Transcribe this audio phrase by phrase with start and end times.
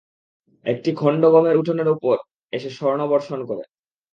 [0.65, 2.15] একটি খণ্ড গমের উঠানের উপর
[2.53, 3.63] এসে স্বর্ণ বর্ষণ করে।